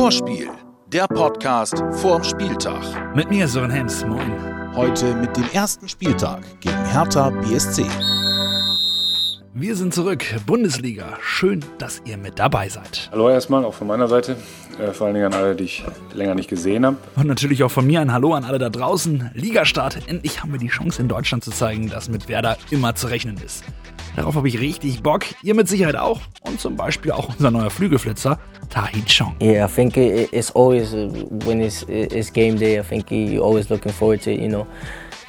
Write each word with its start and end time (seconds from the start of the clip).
Vorspiel, 0.00 0.48
der 0.86 1.06
Podcast 1.08 1.84
vorm 2.00 2.24
Spieltag. 2.24 2.82
Mit 3.14 3.28
mir 3.28 3.46
Sören 3.46 3.70
Hems, 3.70 4.02
moin. 4.06 4.74
Heute 4.74 5.14
mit 5.14 5.36
dem 5.36 5.44
ersten 5.52 5.86
Spieltag 5.90 6.42
gegen 6.62 6.86
Hertha 6.86 7.28
BSC. 7.28 7.84
Wir 9.60 9.76
sind 9.76 9.92
zurück, 9.92 10.24
Bundesliga. 10.46 11.18
Schön, 11.20 11.62
dass 11.76 12.00
ihr 12.06 12.16
mit 12.16 12.38
dabei 12.38 12.70
seid. 12.70 13.10
Hallo 13.12 13.28
erstmal, 13.28 13.62
auch 13.66 13.74
von 13.74 13.88
meiner 13.88 14.08
Seite. 14.08 14.36
Äh, 14.78 14.92
vor 14.92 15.06
allen 15.06 15.12
Dingen 15.12 15.26
an 15.26 15.34
alle, 15.34 15.54
die 15.54 15.64
ich 15.64 15.84
länger 16.14 16.34
nicht 16.34 16.48
gesehen 16.48 16.86
habe. 16.86 16.96
Und 17.14 17.26
natürlich 17.26 17.62
auch 17.62 17.70
von 17.70 17.86
mir 17.86 18.00
ein 18.00 18.10
Hallo 18.10 18.32
an 18.32 18.44
alle 18.44 18.58
da 18.58 18.70
draußen. 18.70 19.32
Ligastart, 19.34 20.08
endlich 20.08 20.42
haben 20.42 20.52
wir 20.52 20.58
die 20.58 20.68
Chance 20.68 21.02
in 21.02 21.08
Deutschland 21.08 21.44
zu 21.44 21.50
zeigen, 21.50 21.90
dass 21.90 22.08
mit 22.08 22.26
Werder 22.26 22.56
immer 22.70 22.94
zu 22.94 23.08
rechnen 23.08 23.36
ist. 23.44 23.62
Darauf 24.16 24.34
habe 24.34 24.48
ich 24.48 24.58
richtig 24.58 25.02
Bock. 25.02 25.26
Ihr 25.42 25.54
mit 25.54 25.68
Sicherheit 25.68 25.96
auch. 25.96 26.22
Und 26.40 26.58
zum 26.58 26.76
Beispiel 26.76 27.12
auch 27.12 27.28
unser 27.28 27.50
neuer 27.50 27.68
Flügelflitzer, 27.68 28.38
Tahi 28.70 29.02
Chong. 29.06 29.34
Yeah, 29.42 29.66
I 29.66 29.68
think 29.68 29.94
it, 29.98 30.32
it's 30.32 30.50
always 30.56 30.94
uh, 30.94 31.12
when 31.44 31.60
it's 31.60 31.84
it's 31.86 32.32
game 32.32 32.56
day. 32.56 32.80
I 32.80 32.82
think 32.82 33.10
you're 33.10 33.44
always 33.44 33.68
looking 33.68 33.92
forward 33.92 34.22
to 34.22 34.30
it. 34.30 34.40
You 34.40 34.48
know. 34.48 34.66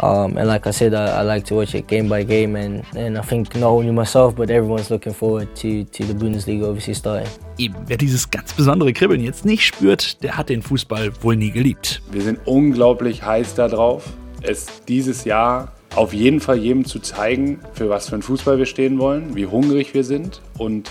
Um, 0.02 0.36
and 0.36 0.48
like 0.48 0.66
I 0.66 0.72
said, 0.72 0.96
I, 0.96 1.20
I, 1.20 1.22
like 1.22 1.46
to 1.46 1.56
watch 1.56 1.76
it 1.76 1.86
game 1.88 2.10
by 2.10 2.24
game, 2.24 2.56
and, 2.56 2.84
and 2.96 3.20
I 3.20 3.22
think 3.22 3.54
not 3.56 3.70
only 3.70 3.92
myself, 3.92 4.36
but 4.36 4.50
everyone's 4.50 4.90
looking 4.90 5.14
forward 5.14 5.56
to, 5.58 5.84
to 5.84 6.04
the 6.04 6.14
Bundesliga 6.14 6.68
obviously 6.68 6.96
starting. 6.96 7.30
Eben, 7.60 7.76
wer 7.86 7.98
dieses 7.98 8.32
ganz 8.32 8.52
besondere 8.54 8.94
Kribbeln 8.94 9.22
jetzt 9.22 9.46
nicht 9.46 9.64
spürt, 9.64 10.24
der 10.24 10.38
hat 10.38 10.50
den 10.50 10.64
Fußball 10.64 11.12
wohl 11.22 11.36
nie 11.36 11.52
geliebt. 11.52 12.02
Wir 12.12 12.24
sind 12.24 12.40
unglaublich 12.46 13.22
heiß 13.22 13.54
darauf, 13.54 14.06
es 14.42 14.66
dieses 14.88 15.24
Jahr 15.24 15.72
auf 15.96 16.14
jeden 16.14 16.40
Fall 16.40 16.58
jedem 16.58 16.84
zu 16.86 17.00
zeigen, 17.00 17.60
für 17.74 17.90
was 17.90 18.10
für 18.10 18.16
einen 18.16 18.24
Fußball 18.24 18.58
wir 18.58 18.66
stehen 18.66 18.98
wollen, 18.98 19.36
wie 19.36 19.46
hungrig 19.46 19.94
wir 19.94 20.04
sind 20.04 20.42
und 20.58 20.90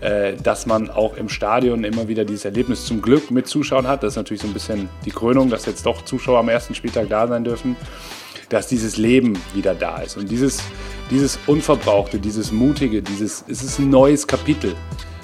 äh, 0.00 0.34
dass 0.34 0.66
man 0.66 0.90
auch 0.90 1.16
im 1.16 1.30
Stadion 1.30 1.82
immer 1.84 2.08
wieder 2.08 2.26
dieses 2.26 2.44
Erlebnis 2.44 2.84
zum 2.84 3.00
Glück 3.00 3.30
mit 3.30 3.46
Zuschauern 3.46 3.86
hat. 3.86 4.02
Das 4.02 4.14
ist 4.14 4.16
natürlich 4.16 4.42
so 4.42 4.48
ein 4.48 4.52
bisschen 4.52 4.90
die 5.06 5.12
Krönung, 5.12 5.48
dass 5.48 5.64
jetzt 5.64 5.86
doch 5.86 6.04
Zuschauer 6.04 6.40
am 6.40 6.50
ersten 6.50 6.74
Spieltag 6.74 7.08
da 7.08 7.26
sein 7.26 7.44
dürfen 7.44 7.76
dass 8.50 8.66
dieses 8.66 8.98
Leben 8.98 9.38
wieder 9.54 9.74
da 9.74 9.98
ist. 10.02 10.18
Und 10.18 10.30
dieses, 10.30 10.58
dieses 11.10 11.38
Unverbrauchte, 11.46 12.18
dieses 12.18 12.52
Mutige, 12.52 13.00
dieses, 13.00 13.44
es 13.48 13.62
ist 13.62 13.78
ein 13.78 13.88
neues 13.88 14.26
Kapitel. 14.26 14.74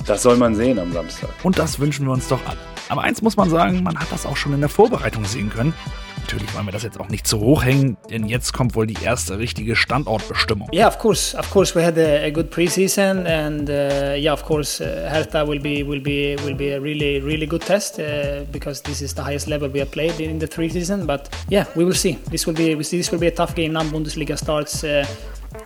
Das 0.07 0.23
soll 0.23 0.37
man 0.37 0.55
sehen 0.55 0.79
am 0.79 0.93
Samstag. 0.93 1.31
Und 1.43 1.59
das 1.59 1.81
wünschen 1.81 2.07
wir 2.07 2.13
uns 2.13 2.29
doch 2.29 2.41
alle. 2.47 2.59
Aber 2.89 3.03
eins 3.03 3.23
muss 3.23 3.37
man 3.37 3.51
sagen, 3.51 3.83
man 3.83 3.99
hat 3.99 4.13
das 4.13 4.25
auch 4.25 4.37
schon 4.37 4.55
in 4.55 4.61
der 4.61 4.69
Vorbereitung 4.69 5.25
sehen 5.25 5.51
können. 5.51 5.75
Natürlich 6.21 6.55
wollen 6.55 6.67
wir 6.67 6.73
das 6.73 6.83
jetzt 6.83 6.99
auch 6.99 7.09
nicht 7.09 7.27
zu 7.27 7.39
hoch 7.39 7.65
hängen, 7.65 7.97
denn 8.11 8.27
jetzt 8.27 8.53
kommt 8.53 8.75
wohl 8.75 8.87
die 8.87 8.97
erste 9.03 9.39
richtige 9.39 9.77
Standortbestimmung. 9.77 10.69
Yeah, 10.73 10.89
of 10.89 10.99
course, 10.99 11.37
of 11.37 11.51
course, 11.51 11.75
we 11.77 11.85
had 11.85 11.97
a, 11.99 12.25
a 12.25 12.31
good 12.31 12.51
preseason, 12.51 13.27
and 13.27 13.71
uh, 13.71 14.15
yeah, 14.17 14.33
of 14.33 14.45
course, 14.45 14.81
uh, 14.81 15.09
Hertha 15.09 15.47
will 15.47 15.61
be 15.61 15.85
will 15.85 16.01
be 16.01 16.37
will 16.45 16.57
be 16.57 16.73
a 16.75 16.81
really 16.81 17.21
really 17.21 17.47
good 17.47 17.63
test 17.63 18.01
uh, 18.01 18.45
because 18.51 18.83
this 18.83 19.03
is 19.03 19.15
the 19.15 19.23
highest 19.23 19.47
level 19.47 19.69
we 19.69 19.79
have 19.79 19.91
played 19.93 20.21
in 20.21 20.41
the 20.41 20.49
three 20.49 20.69
season. 20.69 21.07
But 21.07 21.29
yeah, 21.49 21.67
we 21.77 21.85
will 21.85 21.95
see. 21.95 22.19
This 22.29 22.45
will 22.45 22.55
be 22.55 22.75
this 22.75 23.13
will 23.13 23.21
be 23.21 23.29
a 23.29 23.35
tough 23.35 23.55
game 23.55 23.73
now. 23.73 23.85
Bundesliga 23.85 24.37
starts. 24.37 24.83
Uh, 24.83 25.07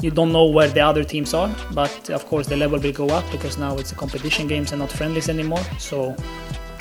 you 0.01 0.11
don't 0.11 0.33
know 0.33 0.47
where 0.47 0.69
the 0.69 0.81
other 0.81 1.05
teams 1.05 1.35
are, 1.35 1.51
but 1.73 2.11
of 2.11 2.27
course 2.27 2.47
the 2.47 2.57
level 2.57 2.79
will 2.79 2.93
go 2.93 3.09
up 3.09 3.25
because 3.31 3.59
now 3.59 3.77
it's 3.77 3.93
a 3.93 3.95
competition 3.95 4.47
games 4.47 4.73
and 4.73 4.81
not 4.81 4.91
friendlies 4.91 5.29
anymore. 5.29 5.63
So 5.79 6.15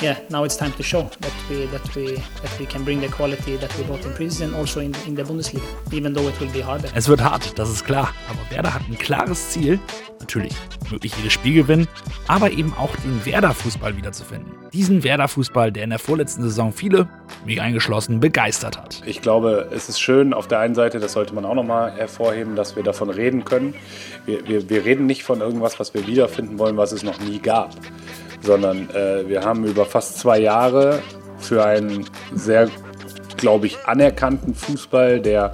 yeah, 0.02 0.18
now 0.30 0.44
it's 0.46 0.56
time 0.56 0.72
to 0.74 0.84
show 0.84 1.04
that 1.20 1.34
we 1.50 1.66
that 1.68 1.96
we 1.96 2.16
that 2.16 2.60
we 2.60 2.66
can 2.66 2.84
bring 2.84 3.02
the 3.02 3.10
quality 3.10 3.58
that 3.58 3.76
we 3.78 3.84
brought 3.84 4.06
in 4.06 4.12
preseason 4.14 4.56
also 4.56 4.80
in, 4.80 4.96
in 5.08 5.16
the 5.16 5.24
Bundesliga, 5.24 5.62
even 5.94 6.14
though 6.14 6.28
it 6.28 6.40
will 6.40 6.52
be 6.52 6.62
harder. 6.62 6.90
Es 6.96 7.08
wird 7.08 7.22
hart, 7.22 7.58
das 7.58 7.70
ist 7.70 7.86
klar. 7.86 8.14
Aber 8.30 8.40
Werder 8.50 8.74
hat 8.74 8.84
ein 8.90 8.98
klares 8.98 9.50
Ziel. 9.52 9.80
Natürlich 10.30 10.56
möglich 10.92 11.14
jedes 11.18 11.34
Spiel 11.34 11.56
gewinnen, 11.56 11.88
aber 12.28 12.52
eben 12.52 12.74
auch 12.78 12.96
den 12.98 13.26
Werder-Fußball 13.26 13.98
wiederzufinden. 13.98 14.54
Diesen 14.74 15.04
Werder-Fußball, 15.04 15.72
der 15.72 15.86
in 15.86 15.90
der 15.90 15.98
vorletzten 15.98 16.44
Saison 16.44 16.72
viele, 16.72 17.10
mich 17.46 17.60
eingeschlossen, 17.60 18.20
begeistert 18.20 18.78
hat. 18.78 19.02
Ich 19.08 19.22
glaube, 19.22 19.70
es 19.74 19.90
ist 19.90 20.00
schön 20.00 20.34
auf 20.34 20.48
der 20.48 20.60
einen 20.60 20.76
Seite, 20.76 21.00
das 21.00 21.14
sollte 21.14 21.34
man 21.34 21.46
auch 21.46 21.56
nochmal 21.56 21.94
hervorheben, 21.94 22.56
dass 22.56 22.76
wir 22.76 22.84
davon 22.84 23.10
reden 23.10 23.44
können. 23.44 23.74
Wir, 24.28 24.48
wir, 24.48 24.70
wir 24.70 24.86
reden 24.86 25.08
nicht 25.08 25.24
von 25.24 25.42
irgendwas, 25.42 25.80
was 25.80 25.96
wir 25.96 26.06
wiederfinden 26.06 26.60
wollen, 26.60 26.78
was 26.78 26.92
es 26.92 27.02
noch 27.02 27.20
nie 27.20 27.40
gab 27.40 27.76
sondern 28.42 28.90
äh, 28.92 29.28
wir 29.28 29.44
haben 29.44 29.66
über 29.66 29.86
fast 29.86 30.20
zwei 30.20 30.40
Jahre 30.40 31.02
für 31.40 31.66
einen 31.66 32.06
sehr, 32.34 32.70
glaube 33.38 33.68
ich, 33.68 33.86
anerkannten 33.86 34.54
Fußball, 34.56 35.20
der 35.20 35.54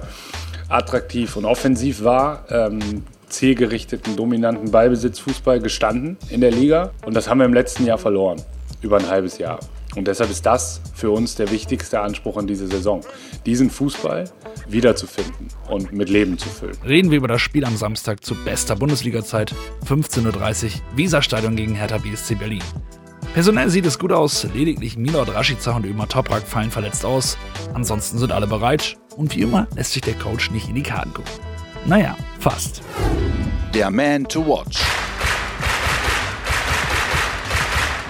attraktiv 0.68 1.36
und 1.36 1.44
offensiv 1.44 2.02
war, 2.02 2.44
ähm, 2.50 3.04
zielgerichteten, 3.28 4.16
dominanten 4.16 4.70
Ballbesitzfußball 4.70 5.60
gestanden 5.60 6.16
in 6.30 6.40
der 6.40 6.50
Liga. 6.50 6.92
Und 7.04 7.14
das 7.14 7.28
haben 7.28 7.38
wir 7.38 7.46
im 7.46 7.54
letzten 7.54 7.84
Jahr 7.84 7.98
verloren, 7.98 8.40
über 8.82 8.98
ein 8.98 9.08
halbes 9.08 9.38
Jahr. 9.38 9.60
Und 9.96 10.06
deshalb 10.06 10.30
ist 10.30 10.44
das 10.44 10.80
für 10.94 11.10
uns 11.10 11.36
der 11.36 11.50
wichtigste 11.50 12.00
Anspruch 12.00 12.36
in 12.36 12.46
dieser 12.46 12.66
Saison, 12.66 13.00
diesen 13.46 13.70
Fußball 13.70 14.24
wiederzufinden 14.68 15.48
und 15.70 15.92
mit 15.92 16.10
Leben 16.10 16.36
zu 16.38 16.48
füllen. 16.48 16.76
Reden 16.84 17.10
wir 17.10 17.18
über 17.18 17.28
das 17.28 17.40
Spiel 17.40 17.64
am 17.64 17.76
Samstag 17.76 18.22
zu 18.22 18.34
bester 18.44 18.76
Bundesliga-Zeit, 18.76 19.54
15.30 19.88 20.64
Uhr, 20.64 20.70
Weserstadion 20.96 21.56
gegen 21.56 21.74
Hertha 21.74 21.98
BSC 21.98 22.34
Berlin. 22.34 22.62
Personell 23.32 23.70
sieht 23.70 23.86
es 23.86 23.98
gut 23.98 24.12
aus, 24.12 24.46
lediglich 24.54 24.96
Milord 24.96 25.34
Rashica 25.34 25.76
und 25.76 25.84
Ömer 25.84 26.08
Toprak 26.08 26.42
fallen 26.42 26.70
verletzt 26.70 27.04
aus. 27.04 27.36
Ansonsten 27.74 28.18
sind 28.18 28.32
alle 28.32 28.46
bereit 28.46 28.96
und 29.16 29.34
wie 29.34 29.42
immer 29.42 29.66
lässt 29.74 29.92
sich 29.92 30.02
der 30.02 30.14
Coach 30.14 30.50
nicht 30.50 30.68
in 30.68 30.74
die 30.74 30.82
Karten 30.82 31.12
gucken. 31.12 31.32
Naja, 31.86 32.16
fast. 32.38 32.82
Der 33.74 33.90
Man 33.90 34.24
to 34.24 34.40
Watch. 34.46 34.80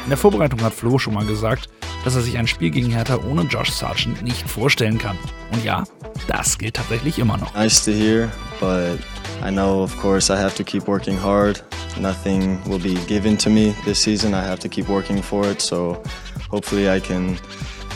In 0.05 0.11
der 0.11 0.17
Vorbereitung 0.17 0.63
hat 0.63 0.73
Flo 0.73 0.99
schon 0.99 1.15
mal 1.15 1.25
gesagt, 1.27 1.69
dass 2.05 2.15
er 2.15 2.23
sich 2.23 2.39
ein 2.39 2.47
Spiel 2.47 2.71
gegen 2.71 2.91
Hertha 2.91 3.19
ohne 3.29 3.43
Josh 3.43 3.71
Sargent 3.71 4.23
nicht 4.23 4.49
vorstellen 4.49 4.99
kann. 4.99 5.19
Und 5.53 5.65
ja, 5.65 5.83
das 6.29 6.57
gilt 6.59 6.75
tatsächlich 6.75 7.19
immer 7.19 7.37
noch. 7.37 7.53
Nice 7.55 7.85
to 7.85 7.91
hear, 7.91 8.31
but 8.61 8.99
I 9.45 9.51
know 9.51 9.83
of 9.83 9.97
course 10.01 10.33
I 10.33 10.37
have 10.37 10.55
to 10.57 10.63
keep 10.63 10.87
working 10.87 11.21
hard. 11.21 11.65
Nothing 12.01 12.59
will 12.67 12.79
be 12.79 12.95
given 13.07 13.37
to 13.39 13.51
me 13.51 13.75
this 13.85 14.01
season. 14.01 14.33
I 14.33 14.47
have 14.47 14.59
to 14.61 14.69
keep 14.69 14.89
working 14.89 15.21
for 15.23 15.45
it, 15.51 15.61
so 15.61 16.01
hopefully 16.51 16.89
I 16.89 17.01
can 17.01 17.37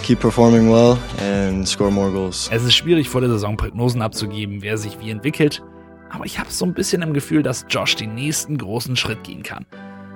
keep 0.03 0.19
performing 0.19 0.71
well 0.71 0.98
and 1.21 1.69
score 1.69 1.92
more 1.92 2.10
goals. 2.10 2.48
Es 2.50 2.65
ist 2.65 2.75
schwierig 2.75 3.09
vor 3.09 3.21
der 3.21 3.31
Saison 3.31 3.56
Prognosen 3.56 4.03
abzugeben, 4.03 4.62
wer 4.62 4.78
sich 4.78 4.98
wie 5.00 5.10
entwickelt, 5.10 5.62
aber 6.10 6.26
ich 6.26 6.38
habe 6.38 6.50
so 6.50 6.65
ein 6.65 6.75
bisschen 6.75 7.03
im 7.03 7.15
Gefühl, 7.15 7.43
dass 7.43 7.66
Josh 7.69 7.97
den 7.97 8.15
nächsten 8.15 8.59
großen 8.59 8.97
Schritt 8.97 9.25
gehen 9.25 9.43
kann. 9.43 9.66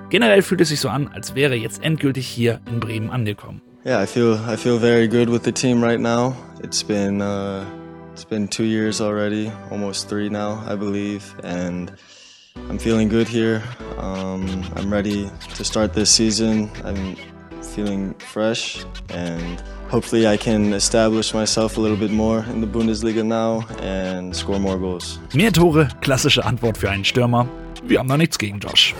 Generell 0.09 0.41
fühlt 0.41 0.61
es 0.61 0.69
sich 0.69 0.79
so 0.79 0.89
an, 0.89 1.07
als 1.07 1.35
wäre 1.35 1.55
jetzt 1.55 1.83
endgültig 1.83 2.27
hier 2.27 2.61
in 2.67 2.79
Bremen 2.79 3.09
angekommen. 3.09 3.61
Yeah, 3.85 4.01
I 4.01 4.07
feel 4.07 4.39
I 4.47 4.57
feel 4.57 4.79
very 4.79 5.07
good 5.07 5.29
with 5.29 5.43
the 5.43 5.51
team 5.51 5.83
right 5.83 5.99
now. 5.99 6.35
It's 6.63 6.83
been 6.83 7.21
uh, 7.21 7.63
it's 8.13 8.25
been 8.25 8.47
two 8.47 8.63
years 8.63 8.99
already, 8.99 9.51
almost 9.69 10.09
three 10.09 10.29
now, 10.29 10.63
I 10.67 10.75
believe, 10.75 11.23
and 11.43 11.91
I'm 12.69 12.79
feeling 12.79 13.09
good 13.09 13.27
here. 13.27 13.61
Um, 13.99 14.63
I'm 14.75 14.91
ready 14.91 15.29
to 15.55 15.63
start 15.63 15.93
this 15.93 16.09
season. 16.09 16.71
I'm 16.83 17.15
feeling 17.61 18.15
fresh 18.15 18.83
and 19.09 19.61
hopefully 19.91 20.27
I 20.27 20.37
can 20.37 20.73
establish 20.73 21.33
myself 21.33 21.77
a 21.77 21.81
little 21.81 21.97
bit 21.97 22.11
more 22.11 22.45
in 22.53 22.61
the 22.61 22.67
Bundesliga 22.67 23.23
now 23.23 23.63
and 23.81 24.35
score 24.35 24.59
more 24.59 24.77
goals. 24.77 25.19
Mehr 25.33 25.51
Tore, 25.51 25.87
klassische 26.01 26.45
Antwort 26.45 26.77
für 26.77 26.89
einen 26.89 27.05
Stürmer. 27.05 27.47
Wir 27.87 27.99
haben 27.99 28.09
da 28.09 28.17
nichts 28.17 28.37
gegen 28.37 28.59
Josh. 28.59 28.95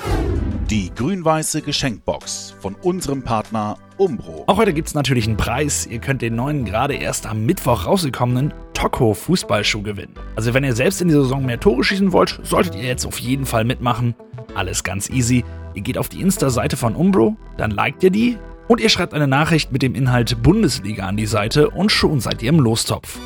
Die 0.69 0.91
grün-weiße 0.95 1.61
Geschenkbox 1.61 2.55
von 2.59 2.75
unserem 2.81 3.23
Partner 3.23 3.77
Umbro. 3.97 4.43
Auch 4.47 4.57
heute 4.57 4.73
gibt 4.73 4.87
es 4.87 4.93
natürlich 4.93 5.27
einen 5.27 5.37
Preis. 5.37 5.85
Ihr 5.85 5.99
könnt 5.99 6.21
den 6.21 6.35
neuen, 6.35 6.65
gerade 6.65 6.95
erst 6.95 7.27
am 7.27 7.45
Mittwoch 7.45 7.85
rausgekommenen 7.85 8.53
Toko 8.73 9.13
Fußballschuh 9.13 9.81
gewinnen. 9.81 10.15
Also 10.35 10.53
wenn 10.53 10.63
ihr 10.63 10.75
selbst 10.75 11.01
in 11.01 11.07
der 11.07 11.21
Saison 11.21 11.45
mehr 11.45 11.59
Tore 11.59 11.83
schießen 11.83 12.11
wollt, 12.11 12.39
solltet 12.43 12.75
ihr 12.75 12.83
jetzt 12.83 13.05
auf 13.05 13.19
jeden 13.19 13.45
Fall 13.45 13.63
mitmachen. 13.63 14.15
Alles 14.53 14.83
ganz 14.83 15.09
easy. 15.09 15.43
Ihr 15.73 15.81
geht 15.81 15.97
auf 15.97 16.09
die 16.09 16.21
Insta-Seite 16.21 16.77
von 16.77 16.95
Umbro, 16.95 17.35
dann 17.57 17.71
liked 17.71 18.03
ihr 18.03 18.11
die 18.11 18.37
und 18.67 18.81
ihr 18.81 18.89
schreibt 18.89 19.13
eine 19.13 19.27
Nachricht 19.27 19.71
mit 19.71 19.81
dem 19.81 19.95
Inhalt 19.95 20.41
Bundesliga 20.41 21.05
an 21.05 21.17
die 21.17 21.25
Seite 21.25 21.69
und 21.69 21.91
schon 21.91 22.19
seid 22.19 22.41
ihr 22.41 22.49
im 22.49 22.59
Lostopf. 22.59 23.19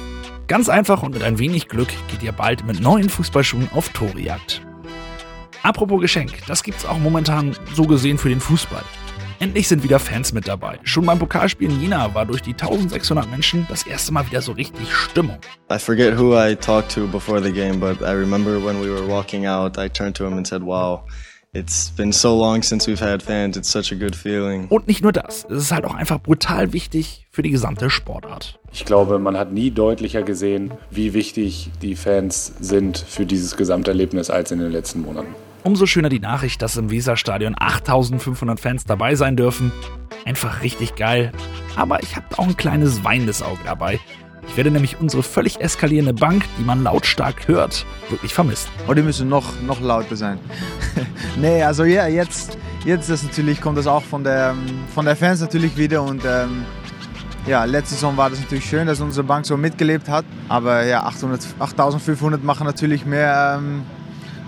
Ganz 0.47 0.69
einfach 0.69 1.03
und 1.03 1.13
mit 1.13 1.23
ein 1.23 1.39
wenig 1.39 1.67
Glück 1.67 1.89
geht 2.09 2.23
ihr 2.23 2.31
bald 2.31 2.65
mit 2.65 2.81
neuen 2.81 3.09
Fußballschuhen 3.09 3.69
auf 3.73 3.89
Torejagd. 3.89 4.61
Apropos 5.61 6.01
Geschenk, 6.01 6.31
das 6.47 6.63
gibt's 6.63 6.85
auch 6.85 6.97
momentan 6.97 7.55
so 7.75 7.83
gesehen 7.83 8.17
für 8.17 8.29
den 8.29 8.39
Fußball. 8.39 8.83
Endlich 9.41 9.69
sind 9.69 9.83
wieder 9.83 9.99
Fans 9.99 10.33
mit 10.33 10.49
dabei. 10.49 10.79
Schon 10.83 11.05
beim 11.05 11.17
Pokalspiel 11.17 11.69
in 11.71 11.79
Jena 11.79 12.13
war 12.13 12.25
durch 12.25 12.41
die 12.41 12.51
1600 12.51 13.29
Menschen 13.31 13.65
das 13.69 13.83
erste 13.83 14.11
Mal 14.11 14.25
wieder 14.27 14.41
so 14.41 14.51
richtig 14.51 14.93
Stimmung. 14.93 15.37
I 15.71 15.79
forget 15.79 16.17
who 16.17 16.35
I 16.37 16.55
talked 16.55 16.93
to 16.95 17.07
before 17.07 17.41
the 17.41 17.51
game, 17.51 17.79
but 17.79 18.01
I 18.01 18.11
remember 18.11 18.57
when 18.61 18.81
we 18.81 18.89
were 18.89 19.07
walking 19.07 19.45
out, 19.45 19.77
I 19.77 19.87
turned 19.87 20.17
to 20.17 20.25
him 20.25 20.33
and 20.33 20.45
said, 20.45 20.61
"Wow, 20.61 21.03
It's 21.51 21.89
been 21.89 22.11
so 22.11 22.39
long 22.39 22.61
since 22.61 22.85
we've 22.87 23.03
had 23.03 23.23
fans. 23.23 23.57
It's 23.57 23.71
such 23.71 23.91
a 23.91 23.95
good 23.95 24.15
feeling. 24.15 24.67
Und 24.69 24.87
nicht 24.87 25.01
nur 25.01 25.11
das, 25.11 25.47
es 25.49 25.63
ist 25.63 25.71
halt 25.71 25.83
auch 25.83 25.95
einfach 25.95 26.21
brutal 26.21 26.73
wichtig 26.73 27.25
für 27.31 27.41
die 27.41 27.49
gesamte 27.49 27.89
Sportart. 27.89 28.59
Ich 28.71 28.85
glaube, 28.85 29.17
man 29.17 29.35
hat 29.35 29.51
nie 29.51 29.71
deutlicher 29.71 30.21
gesehen, 30.21 30.71
wie 30.91 31.15
wichtig 31.15 31.71
die 31.81 31.95
Fans 31.95 32.53
sind 32.59 32.99
für 32.99 33.25
dieses 33.25 33.57
Gesamterlebnis 33.57 34.29
als 34.29 34.51
in 34.51 34.59
den 34.59 34.71
letzten 34.71 35.01
Monaten. 35.01 35.33
Umso 35.63 35.87
schöner 35.87 36.09
die 36.09 36.19
Nachricht, 36.19 36.61
dass 36.61 36.77
im 36.77 36.91
Weserstadion 36.91 37.55
8500 37.57 38.59
Fans 38.59 38.83
dabei 38.85 39.15
sein 39.15 39.35
dürfen. 39.35 39.71
Einfach 40.25 40.61
richtig 40.61 40.97
geil. 40.97 41.31
Aber 41.75 42.03
ich 42.03 42.15
habe 42.15 42.27
auch 42.37 42.47
ein 42.47 42.57
kleines 42.57 43.03
weinendes 43.03 43.41
Auge 43.41 43.61
dabei. 43.65 43.99
Ich 44.49 44.57
werde 44.57 44.71
nämlich 44.71 44.99
unsere 44.99 45.23
völlig 45.23 45.61
eskalierende 45.61 46.13
Bank, 46.13 46.43
die 46.57 46.63
man 46.63 46.83
lautstark 46.83 47.47
hört, 47.47 47.85
wirklich 48.09 48.33
vermissen. 48.33 48.69
Oh, 48.87 48.93
die 48.93 49.03
müssen 49.03 49.29
noch, 49.29 49.61
noch 49.61 49.79
lauter 49.79 50.15
sein. 50.15 50.39
nee, 51.39 51.63
also 51.63 51.83
ja, 51.83 52.07
jetzt, 52.07 52.57
jetzt 52.83 53.09
ist 53.09 53.23
natürlich, 53.23 53.61
kommt 53.61 53.77
das 53.77 53.87
auch 53.87 54.03
von 54.03 54.23
der, 54.23 54.55
von 54.93 55.05
der 55.05 55.15
Fans 55.15 55.39
natürlich 55.39 55.77
wieder 55.77 56.01
und 56.01 56.23
ähm, 56.25 56.65
ja, 57.45 57.63
letzte 57.63 57.95
Saison 57.95 58.17
war 58.17 58.29
das 58.29 58.39
natürlich 58.39 58.65
schön, 58.65 58.87
dass 58.87 58.99
unsere 59.01 59.25
Bank 59.25 59.45
so 59.45 59.55
mitgelebt 59.55 60.09
hat. 60.09 60.25
Aber 60.49 60.83
ja, 60.83 61.03
800, 61.03 61.41
8500 61.59 62.43
machen 62.43 62.65
natürlich 62.65 63.05
mehr 63.05 63.59
ähm, 63.59 63.83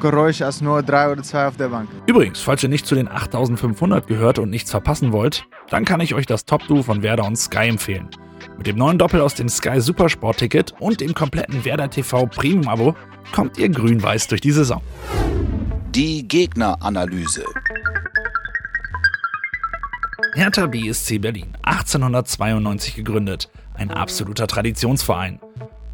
Geräusch 0.01 0.41
als 0.41 0.61
nur 0.61 0.81
drei 0.81 1.11
oder 1.11 1.21
zwei 1.21 1.47
auf 1.47 1.57
der 1.57 1.69
Bank. 1.69 1.89
Übrigens, 2.07 2.41
falls 2.41 2.63
ihr 2.63 2.69
nicht 2.69 2.87
zu 2.87 2.95
den 2.95 3.07
8500 3.07 4.07
gehört 4.07 4.39
und 4.39 4.49
nichts 4.49 4.71
verpassen 4.71 5.11
wollt, 5.13 5.45
dann 5.69 5.85
kann 5.85 6.01
ich 6.01 6.15
euch 6.15 6.25
das 6.25 6.45
Top-Duo 6.45 6.81
von 6.81 7.03
Werder 7.03 7.25
und 7.25 7.37
Sky 7.37 7.67
empfehlen. 7.67 8.09
Mit 8.61 8.67
dem 8.67 8.77
neuen 8.77 8.99
Doppel 8.99 9.21
aus 9.21 9.33
dem 9.33 9.49
Sky 9.49 9.81
Supersport-Ticket 9.81 10.75
und 10.79 11.01
dem 11.01 11.15
kompletten 11.15 11.65
Werder 11.65 11.89
TV 11.89 12.27
Premium-Abo 12.27 12.95
kommt 13.31 13.57
ihr 13.57 13.69
grün-weiß 13.69 14.27
durch 14.27 14.39
die 14.39 14.51
Saison. 14.51 14.83
Die 15.95 16.27
Gegneranalyse. 16.27 17.43
Hertha 20.35 20.67
BSC 20.67 21.17
Berlin, 21.17 21.57
1892 21.63 22.93
gegründet, 22.93 23.49
ein 23.73 23.89
absoluter 23.89 24.45
Traditionsverein. 24.45 25.39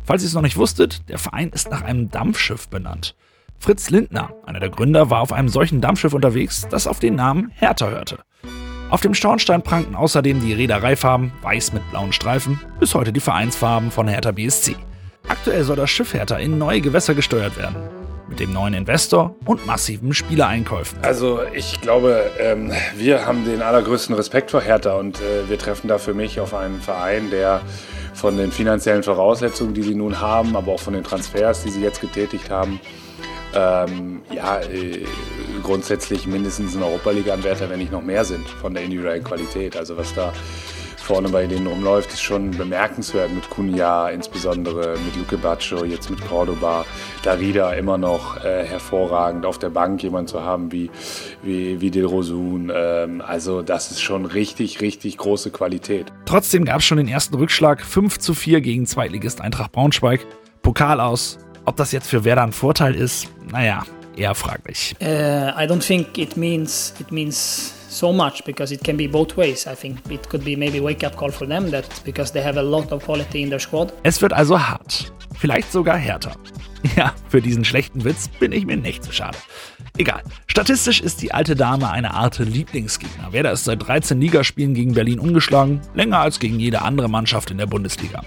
Falls 0.04 0.24
ihr 0.24 0.28
es 0.28 0.34
noch 0.34 0.42
nicht 0.42 0.58
wusstet, 0.58 1.08
der 1.08 1.20
Verein 1.20 1.52
ist 1.52 1.72
nach 1.72 1.84
einem 1.84 2.12
Dampfschiff 2.12 2.68
benannt. 2.68 3.16
Fritz 3.60 3.90
Lindner, 3.92 4.34
einer 4.46 4.60
der 4.60 4.72
Gründer, 4.72 5.10
war 5.10 5.22
auf 5.22 5.32
einem 5.32 5.48
solchen 5.48 5.80
Dampfschiff 5.80 6.14
unterwegs, 6.14 6.68
das 6.70 6.86
auf 6.86 7.00
den 7.00 7.16
Namen 7.16 7.50
Hertha 7.56 7.88
hörte. 7.88 8.18
Auf 8.90 9.02
dem 9.02 9.14
Schornstein 9.14 9.62
prangten 9.64 9.96
außerdem 9.96 10.40
die 10.40 10.54
Reedereifarben, 10.54 11.34
weiß 11.42 11.74
mit 11.74 11.90
blauen 11.92 12.14
Streifen, 12.14 12.62
bis 12.80 12.96
heute 12.96 13.12
die 13.12 13.20
Vereinsfarben 13.20 13.92
von 13.92 14.08
Hertha 14.08 14.32
BSC. 14.32 14.78
Aktuell 15.28 15.66
soll 15.66 15.76
das 15.76 15.90
Schiff 15.90 16.14
Hertha 16.14 16.38
in 16.38 16.58
neue 16.58 16.80
Gewässer 16.80 17.14
gesteuert 17.14 17.58
werden. 17.58 17.76
Mit 18.30 18.40
dem 18.40 18.54
neuen 18.54 18.74
Investor 18.74 19.36
und 19.44 19.66
massiven 19.66 20.14
Spielereinkäufen. 20.14 21.00
Also 21.02 21.42
ich 21.54 21.82
glaube, 21.82 22.32
ähm, 22.40 22.72
wir 22.96 23.26
haben 23.26 23.44
den 23.44 23.62
allergrößten 23.62 24.16
Respekt 24.16 24.52
vor 24.52 24.62
Hertha 24.62 24.94
und 24.94 25.20
äh, 25.20 25.50
wir 25.50 25.58
treffen 25.58 25.90
da 25.90 25.98
für 25.98 26.14
mich 26.14 26.40
auf 26.40 26.54
einen 26.54 26.80
Verein, 26.80 27.30
der 27.30 27.62
von 28.14 28.38
den 28.38 28.54
finanziellen 28.54 29.04
Voraussetzungen, 29.04 29.74
die 29.74 29.84
sie 29.84 29.96
nun 29.96 30.22
haben, 30.22 30.56
aber 30.56 30.72
auch 30.72 30.80
von 30.80 30.94
den 30.94 31.04
Transfers, 31.04 31.64
die 31.64 31.72
sie 31.72 31.82
jetzt 31.82 32.00
getätigt 32.00 32.50
haben, 32.50 32.80
ähm, 33.58 34.22
ja, 34.32 34.60
äh, 34.62 35.04
grundsätzlich 35.64 36.28
mindestens 36.28 36.76
ein 36.76 36.84
Europa-Liga-Anwärter, 36.84 37.70
wenn 37.70 37.80
nicht 37.80 37.92
noch 37.92 38.04
mehr 38.04 38.24
sind 38.24 38.48
von 38.48 38.74
der 38.74 38.84
individuellen 38.84 39.24
Qualität. 39.24 39.76
Also 39.76 39.98
was 39.98 40.14
da 40.14 40.32
vorne 40.98 41.30
bei 41.30 41.48
denen 41.48 41.68
rumläuft, 41.68 42.12
ist 42.12 42.22
schon 42.22 42.52
bemerkenswert 42.52 43.32
mit 43.34 43.50
Cunha, 43.50 44.10
insbesondere 44.10 44.98
mit 45.06 45.16
Luke 45.16 45.38
Baccio, 45.38 45.86
jetzt 45.86 46.10
mit 46.10 46.20
Cordoba, 46.28 46.86
Darida 47.24 47.72
immer 47.72 47.98
noch 47.98 48.44
äh, 48.44 48.66
hervorragend 48.66 49.46
auf 49.46 49.58
der 49.58 49.70
Bank 49.70 50.04
jemand 50.04 50.30
zu 50.30 50.44
haben 50.44 50.72
wie, 50.72 50.92
wie, 51.42 51.80
wie 51.80 51.92
Del 51.92 52.06
Rosun. 52.06 52.72
Ähm, 52.76 53.22
also 53.26 53.62
das 53.62 53.90
ist 53.90 54.02
schon 54.02 54.26
richtig, 54.26 54.82
richtig 54.82 55.18
große 55.18 55.50
Qualität. 55.50 56.12
Trotzdem 56.26 56.66
gab 56.66 56.80
es 56.80 56.86
schon 56.86 56.98
den 56.98 57.08
ersten 57.08 57.36
Rückschlag 57.36 57.82
5 57.84 58.20
zu 58.20 58.34
4 58.34 58.62
gegen 58.62 58.86
Zweitligist 58.86 59.40
Eintracht 59.42 59.72
Braunschweig. 59.72 60.28
Pokal 60.62 61.00
aus. 61.00 61.40
Ob 61.68 61.76
das 61.76 61.92
jetzt 61.92 62.08
für 62.08 62.24
Werder 62.24 62.44
ein 62.44 62.54
Vorteil 62.54 62.96
ist, 62.96 63.28
naja, 63.52 63.84
eher 64.16 64.34
fraglich. 64.36 64.96
Uh, 65.02 65.06
I 65.06 65.68
don't 65.68 65.86
think 65.86 66.18
it 66.18 66.38
means 66.38 66.94
it 66.98 67.12
means 67.12 67.74
so 67.90 68.14
much 68.14 68.42
because 68.46 68.74
it 68.74 68.82
can 68.86 68.96
be 68.96 69.06
both 69.06 69.36
ways. 69.36 69.68
I 69.68 69.76
think 69.76 70.00
it 70.10 70.30
could 70.30 70.46
be 70.46 70.56
maybe 70.56 70.82
wake 70.82 71.06
up 71.06 71.18
call 71.18 71.30
for 71.30 71.46
them 71.46 71.70
that 71.72 71.84
because 72.06 72.32
they 72.32 72.42
have 72.42 72.58
a 72.58 72.62
lot 72.62 72.94
of 72.94 73.04
quality 73.04 73.42
in 73.42 73.50
their 73.50 73.60
squad. 73.60 73.92
Es 74.04 74.22
wird 74.22 74.32
also 74.32 74.58
hart. 74.58 75.12
Vielleicht 75.38 75.70
sogar 75.72 75.98
härter. 75.98 76.32
Ja, 76.96 77.14
für 77.28 77.42
diesen 77.42 77.66
schlechten 77.66 78.06
Witz 78.06 78.30
bin 78.40 78.54
ich 78.54 78.66
mir 78.66 78.78
nicht 78.78 79.04
zu 79.04 79.12
schade. 79.12 79.38
Egal. 79.98 80.22
Statistisch 80.46 81.02
ist 81.02 81.22
die 81.22 81.34
alte 81.34 81.56
Dame 81.56 81.90
eine 81.90 82.14
Art 82.14 82.38
Lieblingsgegner. 82.38 83.34
Werder 83.34 83.52
ist 83.52 83.66
seit 83.66 83.86
13 83.86 84.22
Ligaspielen 84.22 84.74
gegen 84.74 84.94
Berlin 84.94 85.20
ungeschlagen, 85.20 85.82
länger 85.96 86.20
als 86.20 86.40
gegen 86.40 86.60
jede 86.60 86.84
andere 86.84 87.10
Mannschaft 87.10 87.52
in 87.52 87.58
der 87.58 87.66
Bundesliga. 87.66 88.22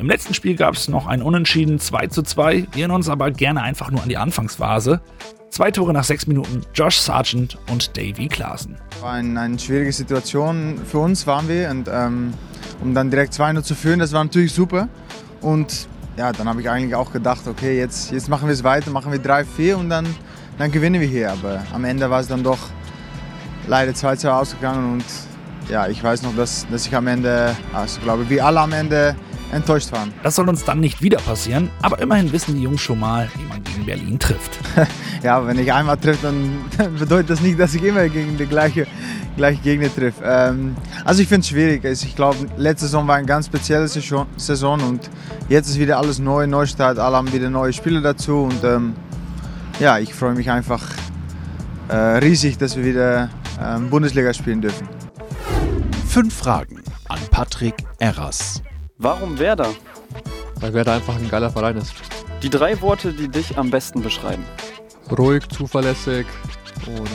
Im 0.00 0.08
letzten 0.08 0.32
Spiel 0.32 0.56
gab 0.56 0.76
es 0.76 0.88
noch 0.88 1.06
ein 1.06 1.20
Unentschieden 1.20 1.78
2 1.78 2.06
zu 2.06 2.22
2. 2.22 2.54
Wir 2.54 2.66
erinnern 2.72 2.92
uns 2.96 3.10
aber 3.10 3.30
gerne 3.30 3.60
einfach 3.60 3.90
nur 3.90 4.02
an 4.02 4.08
die 4.08 4.16
Anfangsphase. 4.16 5.02
Zwei 5.50 5.70
Tore 5.70 5.92
nach 5.92 6.04
sechs 6.04 6.26
Minuten, 6.26 6.62
Josh 6.72 6.96
Sargent 6.96 7.58
und 7.70 7.94
Davy 7.98 8.28
Klaassen. 8.28 8.78
War 9.02 9.12
eine, 9.12 9.38
eine 9.38 9.58
schwierige 9.58 9.92
Situation 9.92 10.80
für 10.86 11.00
uns, 11.00 11.26
waren 11.26 11.50
wir. 11.50 11.68
Und 11.68 11.90
ähm, 11.92 12.32
um 12.80 12.94
dann 12.94 13.10
direkt 13.10 13.34
2-0 13.34 13.62
zu 13.62 13.74
führen, 13.74 13.98
das 13.98 14.14
war 14.14 14.24
natürlich 14.24 14.54
super. 14.54 14.88
Und 15.42 15.86
ja, 16.16 16.32
dann 16.32 16.48
habe 16.48 16.62
ich 16.62 16.70
eigentlich 16.70 16.94
auch 16.94 17.12
gedacht, 17.12 17.46
okay, 17.46 17.76
jetzt, 17.76 18.10
jetzt 18.10 18.30
machen 18.30 18.48
wir 18.48 18.54
es 18.54 18.64
weiter, 18.64 18.90
machen 18.90 19.12
wir 19.12 19.20
3-4 19.20 19.74
und 19.74 19.90
dann, 19.90 20.06
dann 20.56 20.72
gewinnen 20.72 20.98
wir 20.98 21.08
hier. 21.08 21.30
Aber 21.30 21.62
am 21.74 21.84
Ende 21.84 22.08
war 22.08 22.20
es 22.20 22.28
dann 22.28 22.42
doch 22.42 22.70
leider 23.66 23.92
2-2 23.92 24.28
ausgegangen 24.30 24.94
und 24.94 25.04
ja, 25.68 25.88
ich 25.88 26.02
weiß 26.02 26.22
noch, 26.22 26.34
dass, 26.34 26.66
dass 26.70 26.86
ich 26.86 26.96
am 26.96 27.06
Ende, 27.06 27.54
also 27.74 28.00
glaube 28.00 28.30
wie 28.30 28.40
alle 28.40 28.60
am 28.60 28.72
Ende 28.72 29.14
enttäuscht 29.52 29.92
waren. 29.92 30.12
Das 30.22 30.36
soll 30.36 30.48
uns 30.48 30.64
dann 30.64 30.80
nicht 30.80 31.02
wieder 31.02 31.18
passieren, 31.18 31.70
aber 31.82 31.98
immerhin 31.98 32.32
wissen 32.32 32.54
die 32.56 32.62
Jungs 32.62 32.80
schon 32.80 33.00
mal, 33.00 33.28
wie 33.36 33.44
man 33.44 33.62
gegen 33.64 33.86
Berlin 33.86 34.18
trifft. 34.18 34.58
ja, 35.22 35.46
wenn 35.46 35.58
ich 35.58 35.72
einmal 35.72 35.96
treffe, 35.96 36.20
dann, 36.22 36.64
dann 36.76 36.94
bedeutet 36.98 37.30
das 37.30 37.40
nicht, 37.40 37.58
dass 37.58 37.74
ich 37.74 37.82
immer 37.82 38.08
gegen 38.08 38.36
die 38.36 38.46
gleiche, 38.46 38.86
gleiche 39.36 39.60
Gegner 39.62 39.94
treffe. 39.94 40.22
Ähm, 40.24 40.76
also 41.04 41.22
ich 41.22 41.28
finde 41.28 41.42
es 41.42 41.48
schwierig. 41.48 41.84
Also 41.84 42.06
ich 42.06 42.16
glaube, 42.16 42.36
letzte 42.56 42.86
Saison 42.86 43.06
war 43.06 43.16
eine 43.16 43.26
ganz 43.26 43.46
spezielle 43.46 43.88
Saison 43.88 44.80
und 44.80 45.10
jetzt 45.48 45.68
ist 45.68 45.78
wieder 45.78 45.98
alles 45.98 46.18
neu, 46.18 46.46
Neustart. 46.46 46.98
Alle 46.98 47.16
haben 47.16 47.32
wieder 47.32 47.50
neue 47.50 47.72
Spieler 47.72 48.00
dazu 48.00 48.44
und 48.44 48.64
ähm, 48.64 48.94
ja, 49.78 49.98
ich 49.98 50.14
freue 50.14 50.34
mich 50.34 50.50
einfach 50.50 50.82
äh, 51.88 51.96
riesig, 51.96 52.58
dass 52.58 52.76
wir 52.76 52.84
wieder 52.84 53.30
ähm, 53.60 53.90
Bundesliga 53.90 54.32
spielen 54.32 54.60
dürfen. 54.60 54.88
Fünf 56.06 56.34
Fragen 56.34 56.82
an 57.08 57.18
Patrick 57.30 57.74
Erras. 57.98 58.62
Warum 59.02 59.38
Werder? 59.38 59.68
Weil 60.56 60.74
Werder 60.74 60.92
einfach 60.92 61.16
ein 61.16 61.26
geiler 61.30 61.48
Verein 61.48 61.78
ist. 61.78 61.94
Die 62.42 62.50
drei 62.50 62.78
Worte, 62.82 63.14
die 63.14 63.28
dich 63.28 63.56
am 63.56 63.70
besten 63.70 64.02
beschreiben. 64.02 64.44
Ruhig, 65.10 65.48
zuverlässig 65.48 66.26
und 66.86 67.08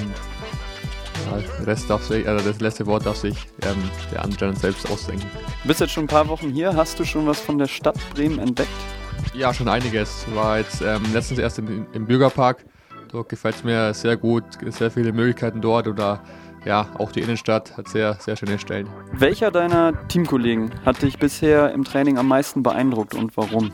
ja, 1.28 1.64
Rest 1.64 1.88
darf 1.88 2.04
sich, 2.04 2.28
also 2.28 2.44
das 2.44 2.60
letzte 2.60 2.88
Wort 2.88 3.06
darf 3.06 3.18
sich 3.18 3.38
ähm, 3.62 3.78
der 4.12 4.24
andere 4.24 4.56
selbst 4.56 4.90
ausdenken. 4.90 5.30
Du 5.62 5.68
bist 5.68 5.80
jetzt 5.80 5.94
schon 5.94 6.06
ein 6.06 6.08
paar 6.08 6.28
Wochen 6.28 6.50
hier. 6.50 6.76
Hast 6.76 7.00
du 7.00 7.06
schon 7.06 7.28
was 7.28 7.40
von 7.40 7.60
der 7.60 7.68
Stadt 7.68 7.98
Bremen 8.16 8.40
entdeckt? 8.40 8.70
Ja, 9.36 9.54
schon 9.54 9.68
einiges. 9.68 10.26
War 10.34 10.58
jetzt 10.58 10.82
ähm, 10.82 11.04
letztens 11.14 11.40
erst 11.40 11.60
im, 11.60 11.86
im 11.94 12.08
Bürgerpark. 12.08 12.66
Dort 13.12 13.30
gefällt 13.30 13.58
es 13.58 13.64
mir 13.64 13.94
sehr 13.94 14.18
gut. 14.18 14.44
Sehr 14.70 14.90
viele 14.90 15.14
Möglichkeiten 15.14 15.62
dort 15.62 15.88
oder 15.88 16.24
ja, 16.66 16.88
auch 16.98 17.12
die 17.12 17.22
Innenstadt 17.22 17.78
hat 17.78 17.88
sehr, 17.88 18.16
sehr 18.20 18.36
schöne 18.36 18.60
Stellen. 18.60 18.88
Welcher 19.14 19.52
deiner 19.52 20.08
Teamkollegen 20.08 20.72
hat 20.86 21.02
dich 21.02 21.18
bisher 21.20 21.72
im 21.72 21.84
Training 21.84 22.18
am 22.18 22.28
meisten 22.28 22.64
beeindruckt 22.64 23.16
und 23.16 23.38
warum? 23.38 23.72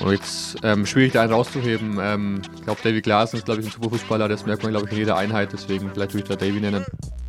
Oh, 0.00 0.10
jetzt 0.10 0.56
ähm, 0.62 0.86
schwierig 0.86 1.12
da 1.12 1.22
einen 1.22 1.32
rauszuheben. 1.32 1.98
Ähm, 2.00 2.42
ich 2.54 2.62
glaube, 2.62 2.80
David 2.82 3.04
Klaassen 3.04 3.38
ist, 3.38 3.44
glaube 3.44 3.60
ich, 3.60 3.66
ein 3.66 3.72
super 3.72 3.90
Fußballer. 3.90 4.28
Das 4.28 4.46
merkt 4.46 4.62
man, 4.62 4.72
glaube 4.72 4.86
ich, 4.86 4.92
in 4.92 4.98
jeder 4.98 5.16
Einheit. 5.16 5.52
Deswegen 5.52 5.90
vielleicht 5.92 6.14
würde 6.14 6.22
ich 6.22 6.28
da 6.28 6.36
David 6.36 6.62
nennen. 6.62 6.84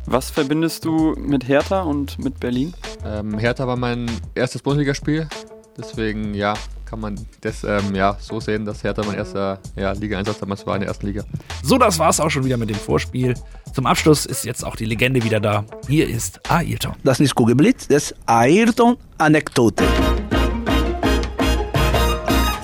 Was 0.06 0.30
verbindest 0.30 0.84
du 0.84 1.14
mit 1.18 1.48
Hertha 1.48 1.82
und 1.82 2.18
mit 2.22 2.40
Berlin? 2.40 2.72
Ähm, 3.04 3.38
Hertha 3.38 3.66
war 3.66 3.76
mein 3.76 4.10
erstes 4.34 4.62
Bundesligaspiel. 4.62 5.28
Deswegen, 5.76 6.34
ja, 6.34 6.54
kann 6.94 7.00
man 7.00 7.26
das 7.40 7.64
ähm, 7.64 7.92
ja, 7.92 8.16
so 8.20 8.38
sehen, 8.38 8.64
dass 8.64 8.84
Hertha 8.84 9.02
mein 9.04 9.16
erster 9.16 9.58
ja, 9.74 9.90
Liga-Einsatz 9.90 10.38
damals 10.38 10.64
war 10.64 10.76
in 10.76 10.82
der 10.82 10.90
ersten 10.90 11.08
Liga. 11.08 11.24
So, 11.60 11.76
das 11.76 11.98
war's 11.98 12.20
auch 12.20 12.30
schon 12.30 12.44
wieder 12.44 12.56
mit 12.56 12.70
dem 12.70 12.76
Vorspiel. 12.76 13.34
Zum 13.72 13.86
Abschluss 13.86 14.26
ist 14.26 14.44
jetzt 14.44 14.64
auch 14.64 14.76
die 14.76 14.84
Legende 14.84 15.24
wieder 15.24 15.40
da. 15.40 15.64
Hier 15.88 16.08
ist 16.08 16.38
Ayrton. 16.48 16.92
Das 17.02 17.18
ist 17.18 17.34
Kugelblitz, 17.34 17.88
das 17.88 18.12
ist 18.12 18.16
Ayrton-Anekdote. 18.26 19.82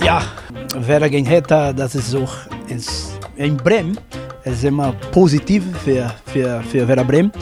Ja, 0.01 0.23
Werder 0.77 1.09
gegen 1.09 1.25
Hertha, 1.25 1.73
das 1.73 1.95
ist 1.95 2.11
so 2.11 2.25
ist 2.69 3.19
in 3.35 3.57
Bremen. 3.57 3.99
Es 4.45 4.53
ist 4.53 4.63
immer 4.63 4.93
positiv 5.11 5.61
für, 5.83 6.09
für, 6.27 6.63
für 6.71 6.87
Werder 6.87 7.03
Bremen. 7.03 7.33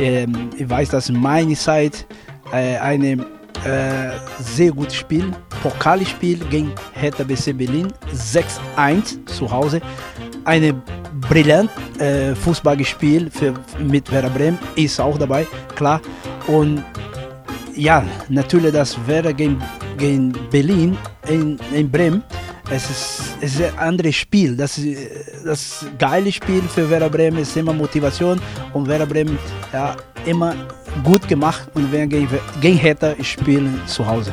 Ähm, 0.00 0.50
ich 0.58 0.68
weiß, 0.68 0.88
dass 0.88 1.08
meine 1.08 1.54
Zeit 1.54 2.04
äh, 2.52 2.78
eine 2.78 3.24
äh, 3.64 4.10
sehr 4.40 4.72
gutes 4.72 4.96
Spiel, 4.96 5.32
Pokalspiel 5.62 6.38
gegen 6.50 6.72
Hertha 6.92 7.22
BC 7.24 7.56
Berlin, 7.56 7.92
6-1 8.12 9.24
zu 9.26 9.50
Hause. 9.50 9.80
Eine 10.44 10.74
brillant 11.28 11.70
äh, 11.98 12.34
Fußball 12.34 12.76
gespielt 12.76 13.32
für, 13.32 13.54
mit 13.78 14.10
Werder 14.10 14.30
Bremen, 14.30 14.58
ist 14.74 15.00
auch 15.00 15.16
dabei, 15.18 15.46
klar. 15.76 16.00
Und 16.48 16.82
ja, 17.76 18.04
natürlich 18.28 18.72
das 18.72 18.96
Werder 19.06 19.32
gegen, 19.32 19.62
gegen 19.98 20.32
Berlin 20.50 20.98
in, 21.28 21.58
in 21.72 21.90
Bremen. 21.90 22.22
Es 22.70 22.88
ist, 22.90 23.36
es 23.40 23.54
ist 23.54 23.62
ein 23.62 23.78
anderes 23.78 24.16
Spiel. 24.16 24.56
Das, 24.56 24.80
das 25.44 25.86
geile 25.98 26.32
Spiel 26.32 26.62
für 26.62 26.88
Werder 26.88 27.10
Bremen 27.10 27.38
ist 27.38 27.56
immer 27.56 27.72
Motivation 27.72 28.40
und 28.72 28.88
Werder 28.88 29.06
Bremen 29.06 29.38
ja, 29.72 29.94
immer 30.26 30.54
gut 31.04 31.26
gemacht 31.28 31.68
und 31.74 31.92
werden 31.92 32.08
gegen, 32.08 32.28
gegen 32.60 32.78
Hertha 32.78 33.14
spielen 33.22 33.80
zu 33.86 34.06
Hause. 34.06 34.32